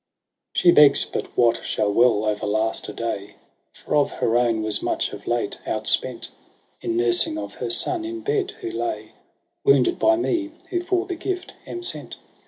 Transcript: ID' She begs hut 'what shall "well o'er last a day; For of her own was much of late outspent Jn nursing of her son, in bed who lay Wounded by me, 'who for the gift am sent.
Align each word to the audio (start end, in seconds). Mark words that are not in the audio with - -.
ID' 0.55 0.59
She 0.59 0.71
begs 0.71 1.03
hut 1.13 1.27
'what 1.37 1.63
shall 1.63 1.93
"well 1.93 2.25
o'er 2.25 2.47
last 2.47 2.89
a 2.89 2.91
day; 2.93 3.35
For 3.71 3.95
of 3.95 4.09
her 4.13 4.35
own 4.35 4.63
was 4.63 4.81
much 4.81 5.13
of 5.13 5.27
late 5.27 5.59
outspent 5.67 6.29
Jn 6.81 6.95
nursing 6.95 7.37
of 7.37 7.53
her 7.61 7.69
son, 7.69 8.03
in 8.03 8.21
bed 8.21 8.49
who 8.61 8.71
lay 8.71 9.11
Wounded 9.63 9.99
by 9.99 10.15
me, 10.15 10.53
'who 10.71 10.81
for 10.81 11.05
the 11.05 11.13
gift 11.15 11.53
am 11.67 11.83
sent. 11.83 12.15